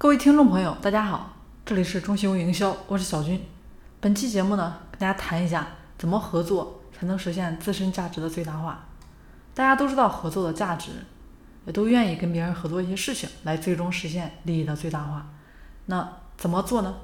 [0.00, 3.38] 各位听众朋友，大家好，这里是中兴营销，我是小军。
[4.00, 5.66] 本期节目呢，跟大家谈一下
[5.98, 8.86] 怎么合作才能实现自身价值的最大化。
[9.52, 10.92] 大家都知道合作的价值，
[11.66, 15.26] 也都愿意跟别人合作一些事情，来最终实现利益的最大化。
[15.84, 16.94] 那怎么做呢？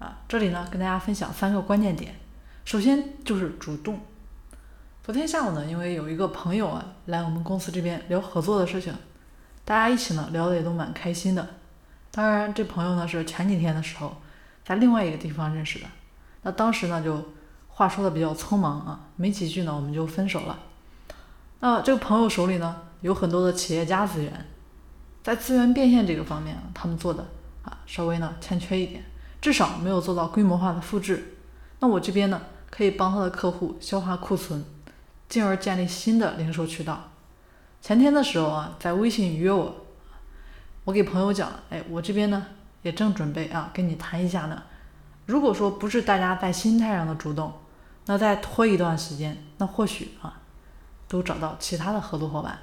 [0.00, 2.16] 啊，这里呢，跟大家分享三个关键点。
[2.64, 4.00] 首先就是主动。
[5.04, 8.92] 昨天下午呢，因为有一个朋友啊来我们公司这边聊合作的事情，
[9.64, 11.46] 大家一起呢聊的也都蛮开心的。
[12.12, 14.16] 当然，这朋友呢是前几天的时候
[14.64, 15.86] 在另外一个地方认识的。
[16.42, 17.22] 那当时呢就
[17.68, 20.58] 话说的比较匆忙啊，没几句呢我们就分手了。
[21.60, 24.46] 那这个朋友手里呢有很多的企业家资源，
[25.22, 27.28] 在资源变现这个方面，他们做的
[27.62, 29.04] 啊稍微呢欠缺一点，
[29.40, 31.36] 至少没有做到规模化的复制。
[31.78, 34.64] 那我这边呢可以帮他的客户消化库存，
[35.28, 37.10] 进而建立新的零售渠道。
[37.80, 39.76] 前天的时候啊，在微信约我。
[40.90, 42.48] 我给朋友讲了，哎，我这边呢
[42.82, 44.60] 也正准备啊跟你谈一下呢。
[45.26, 47.52] 如果说不是大家在心态上的主动，
[48.06, 50.42] 那再拖一段时间，那或许啊
[51.06, 52.58] 都找到其他的合作伙伴。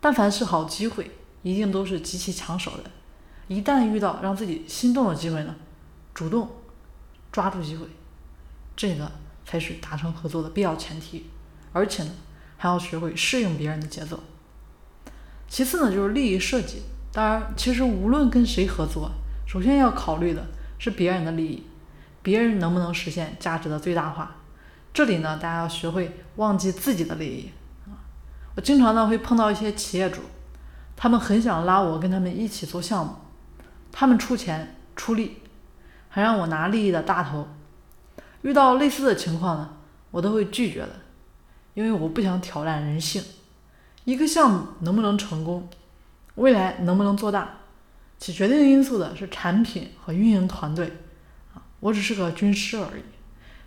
[0.00, 1.10] 但凡是好机会，
[1.42, 2.84] 一定都是极其抢手的。
[3.46, 5.54] 一旦遇到让自己心动的机会呢，
[6.14, 6.48] 主动
[7.30, 7.86] 抓住机会，
[8.74, 9.12] 这个
[9.44, 11.26] 才是达成合作的必要前提。
[11.74, 12.12] 而且呢，
[12.56, 14.20] 还要学会适应别人的节奏。
[15.46, 16.80] 其次呢，就是利益设计。
[17.16, 19.10] 当然，其实无论跟谁合作，
[19.46, 20.44] 首先要考虑的
[20.78, 21.66] 是别人的利益，
[22.20, 24.36] 别人能不能实现价值的最大化。
[24.92, 27.50] 这里呢，大家要学会忘记自己的利益
[27.86, 28.04] 啊。
[28.54, 30.20] 我经常呢会碰到一些企业主，
[30.94, 33.14] 他们很想拉我跟他们一起做项目，
[33.90, 35.38] 他们出钱出力，
[36.10, 37.48] 还让我拿利益的大头。
[38.42, 39.70] 遇到类似的情况呢，
[40.10, 40.90] 我都会拒绝的，
[41.72, 43.24] 因为我不想挑战人性。
[44.04, 45.66] 一个项目能不能成功？
[46.36, 47.58] 未来能不能做大，
[48.18, 50.92] 起决定因素的是产品和运营团队
[51.54, 53.02] 啊，我只是个军师而已。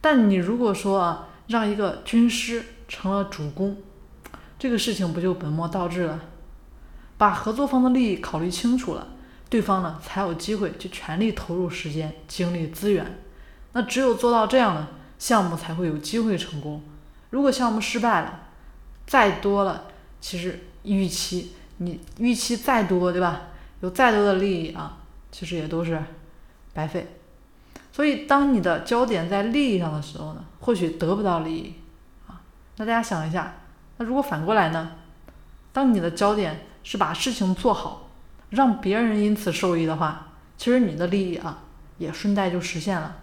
[0.00, 3.76] 但你如果说啊，让一个军师成了主攻，
[4.58, 6.20] 这个事情不就本末倒置了？
[7.18, 9.08] 把合作方的利益考虑清楚了，
[9.48, 13.20] 对方呢才有机会去全力投入时间、精力、资源。
[13.72, 14.88] 那只有做到这样呢，
[15.18, 16.82] 项目才会有机会成功。
[17.30, 18.40] 如果项目失败了，
[19.06, 19.84] 再多了，
[20.20, 21.52] 其实预期。
[21.84, 23.48] 你预期再多，对吧？
[23.80, 24.98] 有再多的利益啊，
[25.32, 26.00] 其实也都是
[26.72, 27.16] 白费。
[27.90, 31.74] 所以，当你的焦点在利益上的时候呢，或许得不到利益
[32.28, 32.40] 啊。
[32.76, 33.54] 那大家想一下，
[33.96, 34.92] 那如果反过来呢？
[35.72, 38.08] 当你的焦点是把事情做好，
[38.50, 41.64] 让别人因此受益的话，其实你的利益啊，
[41.98, 43.16] 也顺带就实现了。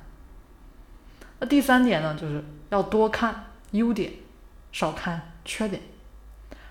[1.40, 4.12] 那第三点呢，就是要多看优点，
[4.74, 5.82] 少看缺点。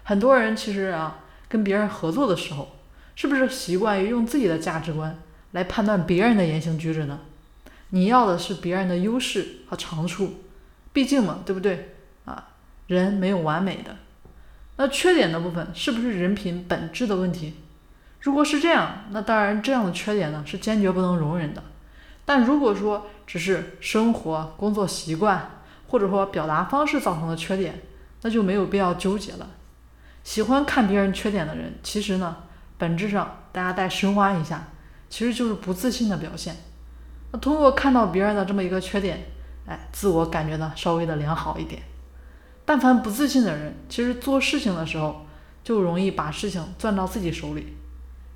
[0.03, 1.21] 很多人其实啊。
[1.49, 2.77] 跟别人合作的时候，
[3.15, 5.19] 是不是习惯于用自己的价值观
[5.53, 7.21] 来判断别人的言行举止呢？
[7.91, 10.45] 你要的是别人的优势和长处，
[10.93, 11.95] 毕竟嘛，对不对？
[12.27, 12.49] 啊，
[12.87, 13.97] 人没有完美的。
[14.77, 17.55] 那缺点的部分是不是人品本质的问题？
[18.21, 21.63] 如果是这样，那当然这样的缺点呢是坚决不能容忍的。
[22.25, 27.81] 但如果说只是生活、工作习惯或者说表达方式造成的缺点，
[28.21, 29.49] 那就没有必要纠结了。
[30.29, 32.37] 喜欢看别人缺点的人，其实呢，
[32.77, 34.69] 本质上大家再深挖一下，
[35.09, 36.55] 其实就是不自信的表现。
[37.33, 39.25] 那通过看到别人的这么一个缺点，
[39.65, 41.81] 哎，自我感觉呢稍微的良好一点。
[42.67, 45.25] 但凡不自信的人，其实做事情的时候
[45.65, 47.75] 就容易把事情攥到自己手里，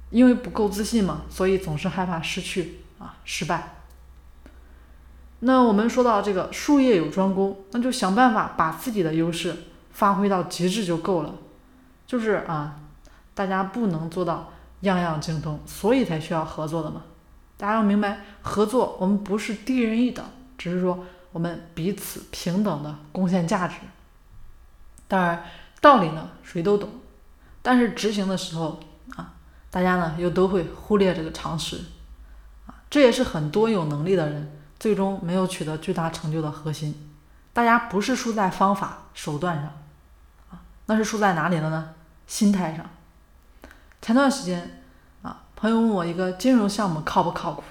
[0.08, 3.74] 因为不够自信嘛，所以总是害怕失去啊失败。
[5.40, 9.54] 那我们说到这个术业有专攻，那就想办法把自己的优势
[9.90, 11.34] 发挥到极致就够了。
[12.06, 12.76] 就是啊，
[13.34, 17.02] 大家不能做到样样精通，所以才需要合作的嘛。
[17.56, 20.24] 大家要明白，合作我们不是低人一等，
[20.58, 23.76] 只是说我们彼此平等的贡献价值。
[25.06, 25.44] 当然，
[25.80, 26.88] 道理呢谁都懂，
[27.62, 28.80] 但是执行的时候
[29.16, 29.34] 啊，
[29.70, 31.76] 大家呢又都会忽略这个常识
[32.66, 32.74] 啊。
[32.90, 37.10] 这也是很多有能力的人最终没有取得巨大成就的核心。
[37.52, 39.70] 大家不是输在方法手段上，
[40.86, 41.94] 那是输在哪里了呢？
[42.26, 42.84] 心态上，
[44.00, 44.82] 前段时间
[45.22, 47.62] 啊，朋友问我一个金融项目靠不靠谱，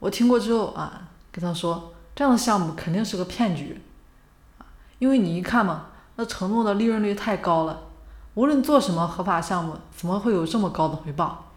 [0.00, 3.80] 我听过之后啊，跟他说这样的项目肯定是个骗局
[4.58, 4.66] 啊，
[4.98, 5.86] 因为你一看嘛，
[6.16, 7.82] 那承诺的利润率太高了，
[8.34, 11.52] 无论做什么合法项目，怎么会有这么高的回报？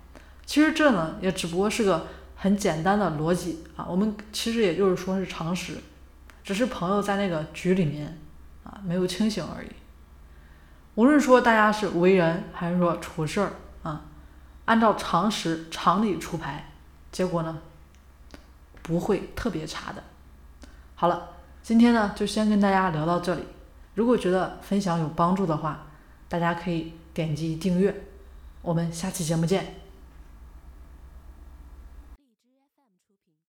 [0.45, 5.77] 其实这呢，也只不过是个很简单的逻辑啊，我们其实也就是说是常识，
[6.43, 8.21] 只是朋友在那个局里面
[8.63, 9.67] 啊，没有清醒而已。
[10.95, 13.53] 无论说大家是为人还是说处事儿
[13.83, 14.05] 啊，
[14.65, 16.71] 按照常识常理出牌，
[17.11, 17.59] 结果呢
[18.81, 20.03] 不会特别差的。
[20.95, 21.29] 好了，
[21.61, 23.43] 今天呢就先跟大家聊到这里。
[23.95, 25.87] 如果觉得分享有帮助的话，
[26.29, 28.03] 大家可以点击订阅。
[28.61, 29.82] 我们下期节目见。